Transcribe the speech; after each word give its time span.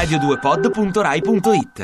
radio2pod.rai.it 0.00 1.78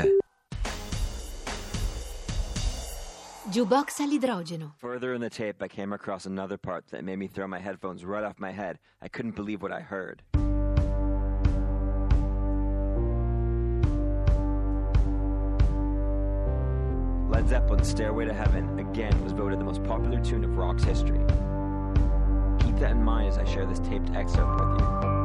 Jukebox 3.51 4.01
all'idrogeno. 4.01 4.73
Further 4.79 5.13
in 5.13 5.21
the 5.21 5.29
tape, 5.29 5.63
I 5.63 5.69
came 5.69 5.93
across 5.93 6.25
another 6.25 6.57
part 6.57 6.87
that 6.89 7.05
made 7.05 7.19
me 7.19 7.27
throw 7.27 7.47
my 7.47 7.59
headphones 7.59 8.07
right 8.07 8.25
off 8.25 8.39
my 8.39 8.53
head. 8.53 8.79
I 9.03 9.09
couldn't 9.09 9.37
believe 9.37 9.61
what 9.61 9.71
I 9.71 9.81
heard. 9.81 10.23
Led 17.31 17.47
Zeppelin's 17.49 17.89
Stairway 17.89 18.25
to 18.25 18.33
Heaven 18.33 18.79
again 18.79 19.23
was 19.23 19.33
voted 19.33 19.61
the 19.61 19.65
most 19.65 19.85
popular 19.85 20.21
tune 20.25 20.43
of 20.43 20.57
rock's 20.57 20.85
history. 20.85 21.21
Keep 22.61 22.79
that 22.79 22.93
in 22.93 23.03
mind 23.03 23.29
as 23.29 23.37
I 23.37 23.45
share 23.45 23.67
this 23.67 23.81
taped 23.81 24.09
excerpt 24.15 24.59
with 24.59 24.81
you. 24.81 25.16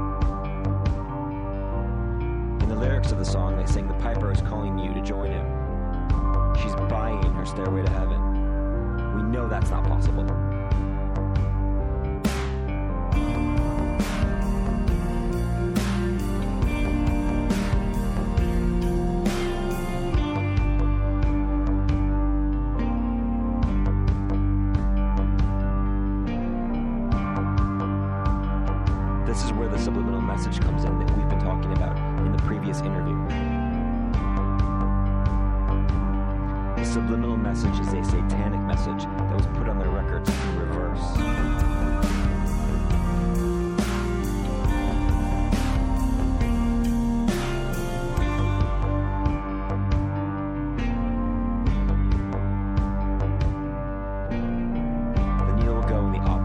Lyrics 2.81 3.11
of 3.11 3.19
the 3.19 3.25
song, 3.25 3.57
they 3.57 3.71
sing 3.71 3.87
the 3.87 3.93
piper 3.93 4.31
is 4.31 4.41
calling 4.41 4.79
you 4.79 4.91
to 4.91 5.01
join 5.01 5.29
him. 5.29 5.45
She's 6.59 6.73
buying 6.89 7.31
her 7.33 7.45
stairway 7.45 7.83
to 7.83 7.91
heaven. 7.91 9.15
We 9.15 9.21
know 9.21 9.47
that's 9.47 9.69
not 9.69 9.83
possible. 9.83 10.25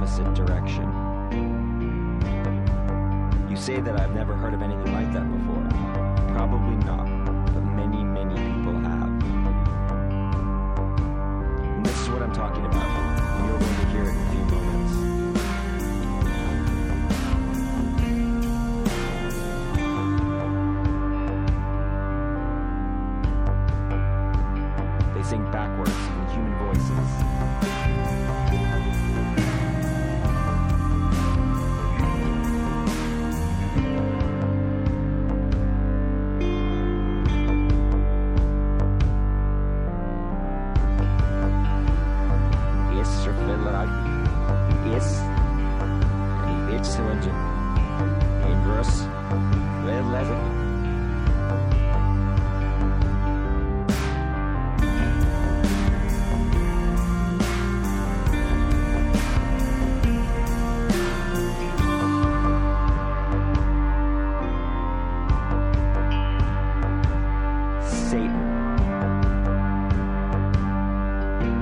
Opposite 0.07 0.35
direction. 0.35 0.87
You 3.51 3.57
say 3.57 3.81
that 3.81 4.01
I've 4.01 4.15
never 4.15 4.35
heard 4.35 4.55
of 4.55 4.62
anything 4.62 4.93
like 4.93 5.12
that 5.12 5.27
before. 5.33 5.67
Probably 6.33 6.77
not, 6.87 7.09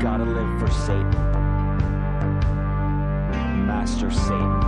gotta 0.04 0.24
live 0.24 0.60
for 0.60 0.70
Satan. 0.70 1.10
Master 3.66 4.10
Satan. 4.10 4.60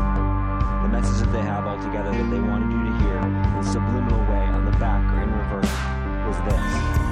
The 0.83 0.89
message 0.89 1.27
that 1.27 1.31
they 1.31 1.43
have 1.43 1.67
altogether 1.67 2.11
that 2.11 2.31
they 2.31 2.41
wanted 2.41 2.73
you 2.73 2.85
to 2.85 3.05
hear 3.05 3.19
in 3.19 3.35
a 3.35 3.63
subliminal 3.63 4.21
way 4.33 4.47
on 4.47 4.65
the 4.65 4.71
back 4.79 5.05
or 5.13 5.21
in 5.21 5.31
reverse 5.31 5.71
was 6.27 6.39
this. 6.51 7.06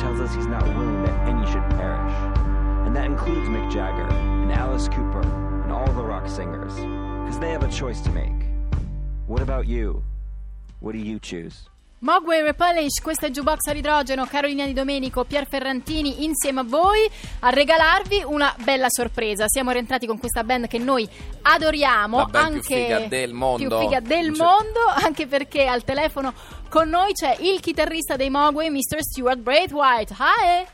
Tells 0.00 0.18
us 0.20 0.34
he's 0.34 0.46
not 0.46 0.62
willing 0.76 1.02
that 1.04 1.28
any 1.28 1.44
should 1.46 1.68
perish. 1.76 2.14
And 2.86 2.96
that 2.96 3.04
includes 3.04 3.48
Mick 3.48 3.70
Jagger 3.70 4.08
and 4.42 4.50
Alice 4.52 4.88
Cooper 4.88 5.22
and 5.62 5.70
all 5.72 5.86
the 5.92 6.02
rock 6.02 6.26
singers. 6.28 6.74
Because 7.24 7.38
they 7.38 7.50
have 7.52 7.62
a 7.62 7.68
choice 7.70 8.00
to 8.02 8.10
make. 8.10 8.32
What 9.26 9.42
about 9.42 9.66
you? 9.66 10.02
What 10.80 10.92
do 10.92 10.98
you 10.98 11.18
choose? 11.20 11.68
Mogwai 12.02 12.40
Repellish, 12.40 13.02
questo 13.02 13.26
è 13.26 13.30
Jukebox 13.30 13.66
all'idrogeno, 13.68 14.24
Carolina 14.24 14.64
Di 14.64 14.72
Domenico, 14.72 15.24
Pier 15.24 15.46
Ferrantini 15.46 16.24
insieme 16.24 16.60
a 16.60 16.64
voi 16.64 17.06
a 17.40 17.50
regalarvi 17.50 18.22
una 18.24 18.54
bella 18.64 18.86
sorpresa. 18.88 19.44
Siamo 19.48 19.70
rientrati 19.70 20.06
con 20.06 20.18
questa 20.18 20.42
band 20.42 20.66
che 20.66 20.78
noi 20.78 21.06
adoriamo, 21.42 22.16
La 22.16 22.24
band 22.24 22.54
anche 22.54 22.60
più 22.60 22.74
figa 22.74 23.00
del 23.00 23.34
mondo. 23.34 23.68
più 23.68 23.78
figa 23.86 24.00
del 24.00 24.34
Cioè- 24.34 24.46
mondo, 24.46 24.78
anche 25.04 25.26
perché 25.26 25.66
al 25.66 25.84
telefono 25.84 26.32
con 26.70 26.88
noi 26.88 27.12
c'è 27.12 27.36
il 27.40 27.58
chitarrista 27.58 28.14
dei 28.14 28.30
Mogwai, 28.30 28.70
Mr. 28.70 29.00
Stuart 29.00 29.40
Braithwaite. 29.40 30.14
Hi! 30.14 30.64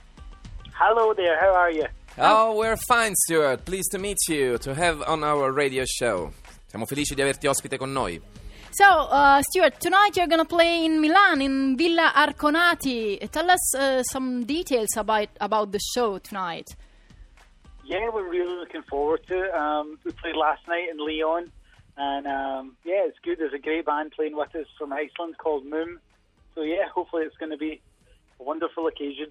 Hello 0.78 1.14
there, 1.14 1.38
how 1.40 1.54
are 1.54 1.72
you? 1.72 1.86
Oh, 2.18 2.54
we're 2.54 2.76
fine, 2.76 3.12
Stuart. 3.14 3.64
Pleased 3.64 3.90
to 3.92 3.98
meet 3.98 4.18
you, 4.28 4.58
to 4.58 4.74
have 4.74 5.02
on 5.06 5.24
our 5.24 5.50
radio 5.52 5.84
show. 5.86 6.30
Siamo 6.66 6.84
felici 6.84 7.14
di 7.14 7.22
averti 7.22 7.46
ospite 7.46 7.78
con 7.78 7.92
noi. 7.92 8.20
So, 8.70 8.84
uh, 8.84 9.40
Stuart, 9.40 9.78
tonight 9.78 10.16
you're 10.16 10.28
going 10.28 10.42
to 10.42 10.44
play 10.44 10.84
in 10.84 11.00
Milan, 11.00 11.40
in 11.40 11.76
Villa 11.76 12.12
Arconati. 12.14 13.18
Tell 13.30 13.48
us 13.50 13.74
uh, 13.74 14.02
some 14.02 14.44
details 14.44 14.94
about, 14.96 15.28
about 15.40 15.72
the 15.72 15.80
show 15.94 16.18
tonight. 16.18 16.76
Yeah, 17.86 18.10
we're 18.12 18.28
really 18.28 18.54
looking 18.54 18.82
forward 18.82 19.26
to 19.28 19.44
it. 19.44 19.54
Um, 19.54 19.98
we 20.04 20.12
played 20.12 20.36
last 20.36 20.60
night 20.68 20.88
in 20.90 20.98
Lyon, 20.98 21.50
and 21.96 22.26
um, 22.26 22.76
yeah, 22.84 23.06
it's 23.06 23.18
good. 23.22 23.38
There's 23.38 23.54
a 23.54 23.58
great 23.58 23.86
band 23.86 24.12
playing 24.12 24.36
with 24.36 24.54
us 24.54 24.66
from 24.78 24.92
Iceland 24.92 25.38
called 25.38 25.64
Moom. 25.64 25.96
So 26.54 26.62
yeah, 26.62 26.88
hopefully 26.94 27.24
it's 27.24 27.36
going 27.36 27.52
to 27.52 27.58
be 27.58 27.80
a 28.40 28.42
wonderful 28.42 28.86
occasion. 28.86 29.28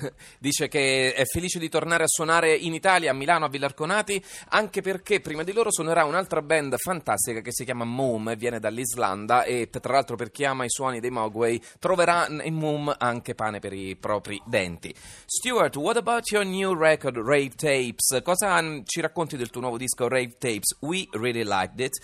Dice 0.38 0.68
che 0.68 1.14
è 1.14 1.24
felice 1.24 1.58
di 1.58 1.68
tornare 1.68 2.04
a 2.04 2.08
suonare 2.08 2.54
in 2.54 2.74
Italia, 2.74 3.10
a 3.10 3.14
Milano, 3.14 3.44
a 3.44 3.48
Villarconati, 3.48 4.22
anche 4.48 4.80
perché 4.80 5.20
prima 5.20 5.42
di 5.42 5.52
loro 5.52 5.70
suonerà 5.70 6.04
un'altra 6.04 6.42
band 6.42 6.76
fantastica 6.78 7.40
che 7.40 7.52
si 7.52 7.64
chiama 7.64 7.84
Moom, 7.84 8.34
viene 8.36 8.58
dall'Islanda 8.58 9.44
e 9.44 9.68
tra 9.70 9.92
l'altro 9.92 10.16
per 10.16 10.30
chi 10.30 10.44
ama 10.44 10.64
i 10.64 10.70
suoni 10.70 11.00
dei 11.00 11.10
Mogwai 11.10 11.62
troverà 11.78 12.26
in 12.28 12.54
Moom 12.54 12.94
anche 12.96 13.34
pane 13.34 13.58
per 13.58 13.72
i 13.72 13.96
propri 13.96 14.40
denti. 14.46 14.94
Stuart, 15.26 15.76
what 15.76 15.96
about 15.96 16.30
your 16.30 16.44
new 16.44 16.74
record, 16.74 17.16
Rave 17.16 17.54
Tapes? 17.56 18.20
Cosa 18.22 18.62
ci 18.84 19.00
racconti 19.00 19.36
del 19.36 19.50
tuo 19.50 19.60
nuovo 19.60 19.76
disco, 19.76 20.08
Rave 20.08 20.36
Tapes? 20.38 20.76
We 20.80 21.08
really 21.12 21.44
liked 21.44 21.80
it. 21.80 22.00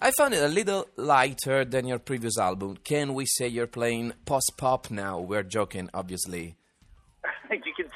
I 0.00 0.10
found 0.10 0.32
it 0.34 0.42
a 0.42 0.48
little 0.48 0.88
lighter 0.96 1.64
than 1.64 1.86
your 1.86 2.00
previous 2.00 2.36
album. 2.38 2.76
Can 2.82 3.14
we 3.14 3.24
say 3.26 3.46
you're 3.46 3.68
playing 3.68 4.14
post-pop 4.24 4.90
now? 4.90 5.20
We're 5.20 5.46
joking, 5.46 5.88
obviously. 5.92 6.56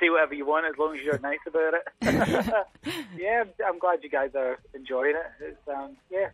Say 0.00 0.10
whatever 0.10 0.34
you 0.34 0.46
want 0.46 0.66
as 0.66 0.78
long 0.78 0.96
as 0.96 1.02
you're 1.02 1.18
nice 1.18 1.38
about 1.46 1.74
it. 1.74 1.84
yeah, 3.16 3.44
I'm 3.66 3.78
glad 3.78 4.02
you 4.02 4.10
guys 4.10 4.30
are 4.34 4.58
enjoying 4.74 5.14
it. 5.16 5.26
It's 5.40 5.68
um, 5.68 5.96
yeah, 6.10 6.28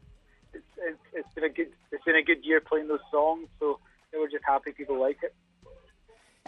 it's, 0.53 0.65
it's 0.79 0.99
it's 1.13 1.35
been 1.35 1.45
a 1.45 1.49
good 1.49 1.73
it's 1.91 2.05
been 2.05 2.17
a 2.17 2.23
good 2.23 2.45
year 2.45 2.61
playing 2.61 2.89
those 2.89 3.05
songs. 3.11 3.49
So 3.59 3.79
yeah, 4.13 4.21
we're 4.21 4.31
just 4.31 4.45
happy 4.47 4.73
people 4.73 5.01
like 5.01 5.19
it. 5.23 5.35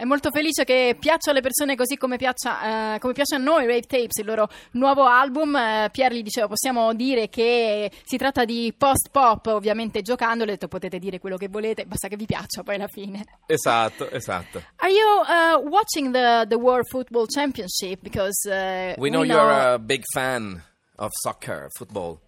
È 0.04 0.06
molto 0.06 0.30
felice 0.30 0.64
che 0.64 0.98
piaccia 1.00 1.30
alle 1.30 1.40
persone 1.40 1.76
così 1.76 1.96
come, 1.96 2.18
piaccia, 2.18 2.96
eh, 2.96 2.98
come 2.98 3.14
piace 3.14 3.36
a 3.36 3.38
noi 3.38 3.64
Rave 3.64 3.86
Tapes, 3.86 4.18
il 4.18 4.26
loro 4.26 4.50
nuovo 4.72 5.06
album. 5.06 5.56
Eh, 5.56 5.88
Pier 5.90 6.12
gli 6.12 6.22
diceva, 6.22 6.46
possiamo 6.46 6.92
dire 6.92 7.30
che 7.30 7.90
si 8.04 8.18
tratta 8.18 8.44
di 8.44 8.74
post-pop, 8.76 9.46
ovviamente 9.46 10.02
giocando. 10.02 10.42
Ho 10.44 10.46
detto, 10.46 10.68
potete 10.68 10.98
dire 10.98 11.18
quello 11.18 11.38
che 11.38 11.48
volete, 11.48 11.86
basta 11.86 12.08
che 12.08 12.16
vi 12.16 12.26
piaccia 12.26 12.62
poi 12.62 12.74
alla 12.74 12.86
fine. 12.86 13.24
Esatto, 13.46 14.10
esatto. 14.10 14.62
Are 14.76 14.92
you 14.92 15.22
uh, 15.22 15.66
watching 15.70 16.12
the, 16.12 16.44
the 16.48 16.56
World 16.56 16.86
Football 16.90 17.24
Championship? 17.26 18.02
Because 18.02 18.46
uh, 18.46 19.00
We 19.00 19.08
know 19.08 19.22
we 19.22 19.28
you're 19.28 19.72
a 19.72 19.78
big 19.78 20.02
fan 20.12 20.62
of 20.96 21.12
soccer, 21.14 21.68
football. 21.78 22.20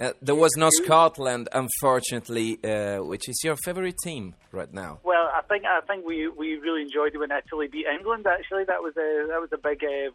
Uh, 0.00 0.12
there 0.22 0.34
was 0.34 0.52
no 0.56 0.70
Scotland, 0.70 1.48
unfortunately, 1.52 2.58
uh, 2.62 3.02
which 3.02 3.28
is 3.28 3.40
your 3.42 3.56
favorite 3.64 3.96
team 4.04 4.34
right 4.52 4.72
now. 4.72 5.00
well, 5.02 5.28
I 5.34 5.42
think 5.48 5.64
I 5.64 5.80
think 5.86 6.06
we 6.06 6.28
we 6.28 6.56
really 6.56 6.82
enjoyed 6.82 7.16
when 7.16 7.30
Italy 7.32 7.66
beat 7.66 7.86
England. 7.86 8.26
Actually, 8.26 8.64
that 8.64 8.80
was 8.80 8.96
a 8.96 9.26
that 9.28 9.40
was 9.40 9.50
a 9.52 9.58
big 9.58 9.82
uh, 9.82 10.10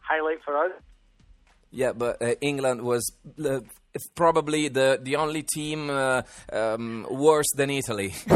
highlight 0.00 0.42
for 0.44 0.56
us. 0.56 0.72
Yeah, 1.70 1.92
but 1.92 2.22
uh, 2.22 2.34
England 2.40 2.82
was 2.82 3.12
uh, 3.44 3.60
probably 4.14 4.68
the, 4.68 4.98
the 5.02 5.16
only 5.16 5.42
team 5.42 5.90
uh, 5.90 6.22
um, 6.52 7.06
worse 7.10 7.50
than 7.56 7.70
Italy. 7.70 8.14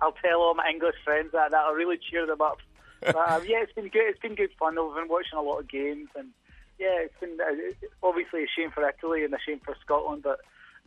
I'll 0.00 0.12
tell 0.22 0.40
all 0.40 0.54
my 0.54 0.68
English 0.68 0.96
friends 1.04 1.30
that. 1.32 1.50
That'll 1.50 1.72
really 1.74 1.98
cheer 2.10 2.26
them 2.26 2.40
up. 2.40 2.58
But, 3.00 3.16
um, 3.16 3.42
yeah, 3.46 3.62
it's 3.62 3.72
been 3.72 3.88
good. 3.88 4.06
It's 4.08 4.20
been 4.20 4.34
good 4.34 4.50
fun. 4.58 4.76
We've 4.76 4.94
been 4.94 5.08
watching 5.08 5.38
a 5.38 5.42
lot 5.42 5.60
of 5.60 5.68
games, 5.68 6.08
and 6.14 6.28
yeah, 6.84 7.04
it's 7.06 7.18
been 7.18 7.36
uh, 7.40 8.06
obviously 8.06 8.44
a 8.44 8.50
shame 8.54 8.70
for 8.70 8.86
Italy 8.86 9.24
and 9.24 9.32
a 9.32 9.38
shame 9.46 9.60
for 9.64 9.74
Scotland, 9.80 10.22
but 10.22 10.38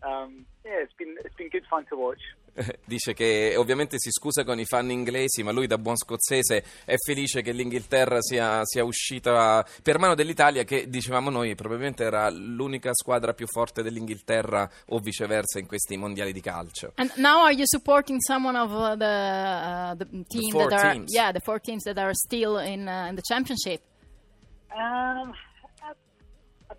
um, 0.04 0.46
yeah, 0.64 0.84
it's 0.84 0.94
been 0.98 1.16
it's 1.26 1.36
been 1.36 1.50
good 1.50 1.66
fun 1.70 1.86
to 1.90 1.96
watch. 1.98 2.22
Dice 2.86 3.14
che 3.14 3.54
ovviamente 3.56 4.00
si 4.00 4.10
scusa 4.12 4.44
con 4.44 4.60
i 4.60 4.66
fan 4.66 4.90
inglesi, 4.90 5.44
ma 5.44 5.52
lui 5.52 5.68
da 5.68 5.78
buon 5.78 5.96
scozzese 5.96 6.64
è 6.86 6.96
felice 6.98 7.42
che 7.42 7.52
l'Inghilterra 7.52 8.20
sia, 8.20 8.62
sia 8.64 8.84
uscita 8.84 9.64
per 9.84 10.00
mano 10.00 10.16
dell'Italia, 10.16 10.64
che 10.64 10.90
dicevamo 10.90 11.30
noi 11.30 11.54
probabilmente 11.54 12.04
era 12.04 12.30
l'unica 12.32 12.94
squadra 12.94 13.34
più 13.34 13.46
forte 13.48 13.84
dell'Inghilterra 13.84 14.68
o 14.88 15.00
viceversa 15.00 15.60
in 15.60 15.68
questi 15.68 15.98
mondiali 15.98 16.32
di 16.32 16.42
calcio. 16.42 16.94
And 16.96 17.12
now 17.18 17.44
are 17.44 17.54
you 17.54 17.66
supporting 17.66 18.20
someone 18.22 18.58
of 18.58 18.72
uh, 18.72 18.96
the 18.96 19.92
uh, 19.92 19.96
the 19.96 20.08
team 20.28 20.52
four 20.52 20.70
that 20.70 20.84
are 20.84 20.94
teams. 20.94 21.14
yeah 21.14 21.32
the 21.32 21.42
four 21.42 21.60
teams 21.60 21.84
that 21.84 21.98
are 21.98 22.14
still 22.14 22.58
in 22.58 22.88
uh, 22.88 23.08
in 23.10 23.16
the 23.16 23.24
championship? 23.24 23.82
Um, 24.76 25.34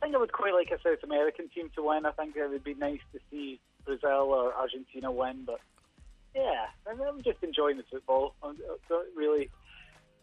think 0.01 0.15
I 0.15 0.19
would 0.19 0.33
quite 0.33 0.55
like 0.55 0.71
a 0.71 0.81
South 0.83 1.03
American 1.05 1.49
team 1.49 1.71
to 1.75 1.83
win. 1.83 2.07
I 2.07 2.13
think 2.13 2.37
it 2.37 2.49
would 2.49 2.65
be 2.65 2.75
nice 2.75 3.01
to 3.13 3.21
see 3.31 3.61
Brazil 3.85 4.33
or 4.33 4.55
Argentina 4.55 5.11
win, 5.11 5.45
but 5.47 5.61
yeah, 6.35 6.67
I'm, 6.89 7.23
just 7.23 7.43
enjoying 7.43 7.79
the 7.79 7.85
football. 7.91 8.35
I'm, 8.43 8.57
don't 8.89 9.17
really, 9.17 9.51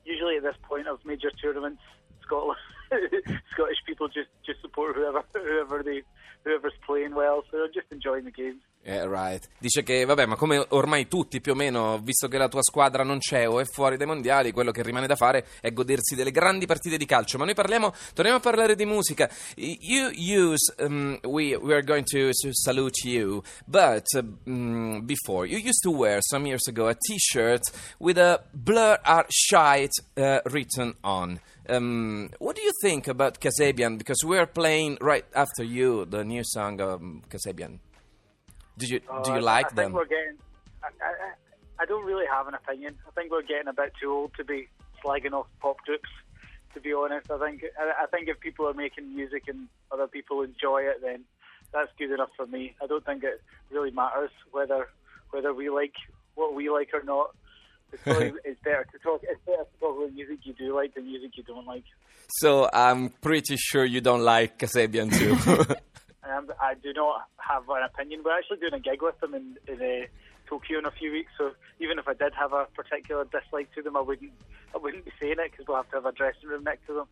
usually 0.06 0.38
at 0.38 0.44
this 0.44 0.56
point 0.64 0.88
of 0.88 1.00
major 1.06 1.32
tournaments, 1.32 1.82
Scotland, 2.22 2.60
Scottish 3.54 3.78
people 3.86 4.08
just 4.08 4.30
just 4.46 4.62
support 4.62 4.96
whoever 4.96 5.24
whoever 5.34 5.84
they 5.84 6.04
whoever's 6.44 6.74
playing 6.86 7.16
well. 7.16 7.44
So 7.52 7.64
I'm 7.64 7.74
just 7.74 7.88
enjoying 7.92 8.26
the 8.26 8.32
games. 8.32 8.62
Yeah, 8.88 9.06
right. 9.08 9.44
Dice 9.58 9.82
che, 9.82 10.06
vabbè, 10.06 10.28
ma 10.28 10.36
come 10.36 10.64
ormai 10.70 11.08
tutti 11.08 11.42
più 11.42 11.54
o 11.54 11.56
meno, 11.56 11.98
visto 12.04 12.28
che 12.28 12.38
la 12.38 12.48
tua 12.48 12.62
squadra 12.62 13.04
non 13.04 13.18
c'è 13.18 13.50
o 13.50 13.60
è 13.60 13.66
fuori 13.66 13.98
dai 13.98 14.06
mondiali, 14.06 14.52
quello 14.52 14.70
che 14.70 14.84
rimane 14.84 15.08
da 15.08 15.16
fare 15.16 15.48
è 15.60 15.74
godersi 15.74 16.14
delle 16.14 16.30
grandi 16.30 16.68
partite 16.68 16.96
di 16.96 17.06
calcio. 17.08 17.40
Ma 17.40 17.46
noi 17.46 17.56
parliamo, 17.56 17.92
torniamo 18.14 18.38
a 18.38 18.42
parlare 18.42 18.76
di 18.76 18.86
musica. 18.86 19.28
You 19.56 20.12
use, 20.16 20.72
um, 20.78 21.18
we, 21.24 21.56
we 21.56 21.74
are 21.74 21.84
going 21.84 22.04
to, 22.12 22.30
salute 22.32 23.10
you, 23.10 23.42
but 23.66 24.06
mm, 24.48 25.00
before, 25.04 25.48
you 25.48 25.58
used 25.58 25.82
to 25.82 25.90
wear 25.90 26.20
some 26.22 26.46
years 26.46 26.68
ago 26.68 26.88
a 26.88 26.94
t-shirt 26.94 27.64
with 27.98 28.20
a 28.20 28.44
blur 28.54 29.00
are 29.04 29.26
shite 29.30 30.00
uh, 30.16 30.42
written 30.52 30.94
on. 31.04 31.40
Um, 31.68 32.30
what 32.38 32.56
do 32.56 32.62
you 32.62 32.72
think 32.84 33.08
about 33.08 33.40
Kasabian? 33.40 33.98
Because 33.98 34.24
we 34.24 34.38
are 34.38 34.46
playing 34.46 35.00
right 35.02 35.26
after 35.34 35.64
you 35.64 36.06
the 36.06 36.24
new 36.24 36.44
song 36.44 36.80
of 36.80 37.02
um, 37.02 37.24
Kasabian. 37.28 37.80
Do 38.78 38.86
you 38.88 39.00
do 39.00 39.32
you 39.32 39.38
Uh, 39.38 39.42
like 39.42 39.66
I, 39.68 39.70
I 39.70 39.74
them? 39.74 39.86
think 39.86 39.96
we're 39.96 40.06
getting. 40.06 40.38
I, 40.84 40.88
I, 40.88 41.84
I 41.84 41.86
don't 41.86 42.06
really 42.06 42.26
have 42.32 42.48
an 42.48 42.54
opinion. 42.54 42.96
I 43.08 43.12
think 43.12 43.32
we're 43.32 43.42
getting 43.42 43.68
a 43.68 43.74
bit 43.74 43.94
too 44.02 44.12
old 44.12 44.32
to 44.38 44.44
be 44.44 44.68
slagging 45.04 45.34
off 45.34 45.48
pop 45.62 45.78
groups. 45.86 46.10
To 46.74 46.82
be 46.82 46.94
honest, 46.94 47.32
I 47.32 47.38
think 47.40 47.64
I, 47.80 48.04
I 48.04 48.06
think 48.08 48.28
if 48.28 48.40
people 48.40 48.68
are 48.68 48.74
making 48.74 49.16
music 49.16 49.44
and 49.48 49.68
other 49.92 50.08
people 50.08 50.42
enjoy 50.42 50.84
it, 50.84 51.02
then 51.02 51.24
that's 51.74 51.92
good 51.98 52.12
enough 52.12 52.30
for 52.36 52.46
me. 52.46 52.76
I 52.84 52.88
don't 52.88 53.06
think 53.06 53.24
it 53.24 53.42
really 53.72 53.92
matters 53.92 54.32
whether 54.52 54.88
whether 55.32 55.54
we 55.54 55.70
like 55.70 55.94
what 56.36 56.54
we 56.54 56.70
like 56.70 56.90
or 56.94 57.04
not. 57.04 57.34
It's, 57.94 58.02
probably, 58.04 58.34
it's 58.44 58.60
better 58.62 58.86
to 58.92 59.00
talk. 59.00 59.22
It's 59.24 59.40
better 59.46 59.64
to 59.64 59.80
talk 59.80 59.96
about 59.96 60.08
the 60.10 60.14
music 60.14 60.40
you 60.44 60.54
do 60.54 60.76
like 60.76 60.96
than 60.96 61.06
music 61.06 61.32
you 61.38 61.44
don't 61.44 61.66
like. 61.66 61.84
So 62.42 62.70
I'm 62.74 63.10
pretty 63.10 63.56
sure 63.58 63.86
you 63.86 64.02
don't 64.02 64.22
like 64.24 64.58
Kasabian 64.60 65.10
too. 65.18 65.36
Um, 66.26 66.50
I 66.60 66.74
do 66.74 66.92
not 66.94 67.28
have 67.38 67.70
an 67.70 67.84
opinion. 67.84 68.22
We're 68.24 68.38
actually 68.38 68.58
doing 68.58 68.74
a 68.74 68.80
gig 68.80 69.02
with 69.02 69.20
them 69.20 69.36
in, 69.36 69.58
in 69.68 69.82
uh, 69.82 70.06
Tokyo 70.48 70.80
in 70.80 70.86
a 70.86 70.92
few 70.92 71.12
weeks. 71.12 71.32
So 71.38 71.52
even 71.80 72.00
if 72.00 72.08
I 72.08 72.14
did 72.14 72.34
have 72.34 72.54
a 72.54 72.68
particular 72.74 73.26
dislike 73.26 73.72
to 73.76 73.82
them, 73.82 73.96
I 73.96 74.02
wouldn't 74.02 74.32
I 74.74 74.78
wouldn't 74.78 75.06
be 75.06 75.12
saying 75.20 75.38
it 75.38 75.52
because 75.52 75.68
we'll 75.68 75.78
have 75.78 75.90
to 75.92 75.98
have 75.98 76.06
a 76.06 76.12
dressing 76.12 76.50
room 76.50 76.64
next 76.64 76.86
to 76.88 76.94
them. 76.94 77.08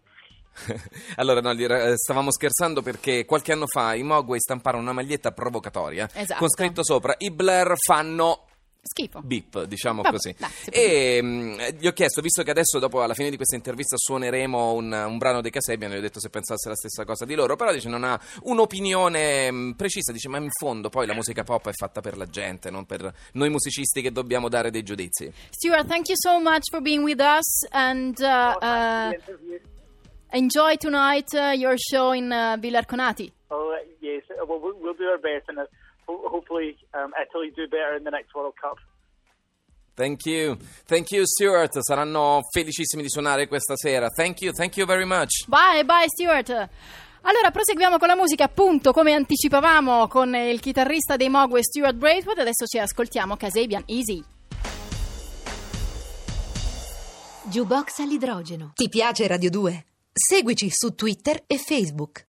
allora, 1.18 1.42
no, 1.42 1.52
eh, 1.52 1.98
stavamo 1.98 2.32
scherzando 2.32 2.82
perché 2.82 3.26
qualche 3.26 3.52
anno 3.52 3.66
fa 3.66 3.96
i 3.96 4.04
Mogwai 4.04 4.40
stamparono 4.40 4.84
una 4.84 4.94
maglietta 4.94 5.32
provocatoria 5.32 6.08
Esatto. 6.14 6.40
con 6.40 6.48
scritto 6.48 6.84
sopra 6.84 7.16
i 7.18 7.32
Blair 7.32 7.74
fanno 7.76 8.46
Schifo. 8.86 9.22
beep, 9.24 9.64
diciamo 9.64 10.02
Vabbè, 10.02 10.16
così. 10.16 10.36
dai, 10.38 10.50
e 10.70 11.22
mh, 11.22 11.78
gli 11.80 11.88
ho 11.88 11.94
chiesto, 11.94 12.22
visto 12.22 12.44
che 12.44 12.52
adesso 12.52 12.80
dopo 12.80 13.02
alla 13.02 13.14
fine 13.14 13.30
di 13.30 13.38
questa 13.38 13.56
intervista 13.56 13.96
suoneremo 13.98 14.74
un, 14.74 14.92
un 14.92 15.18
brano 15.18 15.40
dei 15.42 15.52
Kasabian, 15.52 15.92
gli 15.92 15.98
ho 15.98 16.02
detto 16.02 16.20
se 16.20 16.30
pensasse 16.30 16.68
la 16.68 16.76
stessa 16.76 17.06
cosa 17.06 17.24
di 17.26 17.34
loro, 17.34 17.56
però 17.56 17.72
dice 17.72 17.88
non 17.88 18.04
ha 18.04 18.20
un'opinione 18.44 19.52
mh, 19.52 19.74
precisa, 19.76 20.12
dice 20.12 20.28
ma 20.30 20.38
in 20.38 20.50
fondo 20.52 20.90
poi 20.90 21.06
la 21.08 21.14
musica 21.14 21.44
pop 21.44 21.70
è 21.70 21.74
fatta 21.74 22.02
per 22.02 22.18
la 22.18 22.26
gente, 22.26 22.70
non 22.70 22.86
per 22.86 23.12
noi 23.34 23.50
musicisti 23.50 24.02
che 24.02 24.12
dobbiamo 24.12 24.50
dare 24.50 24.70
dei 24.70 24.84
giudizi. 24.84 25.32
Stuart, 25.50 25.88
thank 25.88 26.08
you 26.10 26.18
so 26.18 26.40
much 26.42 26.70
for 26.70 26.82
being 26.82 27.04
with 27.04 27.20
us 27.20 27.66
and 27.72 28.20
uh, 28.20 28.58
uh, 28.60 29.10
The 29.10 29.16
interview. 29.16 29.60
enjoy 30.34 30.76
tonight 30.78 31.34
uh, 31.34 31.52
your 31.56 31.76
show 31.78 32.12
in 32.14 32.32
uh, 32.32 32.58
Villarconati. 32.60 33.32
Oh 33.50 33.72
uh, 33.72 33.78
yes, 34.02 34.24
uh, 34.30 34.46
well, 34.46 34.60
we'll 34.60 34.76
we'll 34.82 34.96
do 34.96 35.06
our 35.06 35.20
best, 35.20 35.48
and 35.48 35.58
uh, 35.60 35.66
ho- 36.06 36.28
hopefully 36.30 36.76
um, 36.94 37.12
Italy 37.22 37.52
do 37.56 37.68
better 37.68 37.96
in 37.98 38.04
the 38.04 38.10
next 38.12 38.34
World 38.34 38.54
Cup. 38.60 38.78
Thank 39.96 40.26
you, 40.26 40.58
thank 40.88 41.12
you 41.12 41.24
Stuart, 41.26 41.78
saranno 41.82 42.42
felicissimi 42.52 43.04
di 43.04 43.10
suonare 43.10 43.48
questa 43.48 43.76
sera. 43.76 44.08
Thank 44.10 44.42
you, 44.42 44.52
thank 44.52 44.76
you 44.78 44.88
very 44.88 45.06
much. 45.06 45.46
Bye, 45.48 45.84
bye 45.86 46.08
Stuart. 46.08 46.50
Allora, 47.26 47.52
proseguiamo 47.52 47.98
con 48.00 48.08
la 48.08 48.16
musica, 48.16 48.44
appunto, 48.46 48.92
come 48.92 49.14
anticipavamo 49.14 50.08
con 50.08 50.36
il 50.36 50.60
chitarrista 50.60 51.16
dei 51.16 51.30
Mogwai 51.30 51.64
Stuart 51.64 51.96
Braithwaite. 51.96 52.42
Adesso 52.42 52.66
ci 52.66 52.80
ascoltiamo 52.80 53.38
Kasabian 53.38 53.84
Easy. 53.86 54.22
Jukebox 57.46 58.00
all'idrogeno. 58.00 58.72
Ti 58.74 58.90
piace 58.90 59.28
Radio 59.28 59.50
2? 59.50 59.86
Seguici 60.12 60.70
su 60.70 60.96
Twitter 60.96 61.44
e 61.48 61.58
Facebook. 61.58 62.22